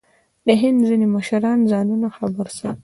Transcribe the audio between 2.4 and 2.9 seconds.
ساتل.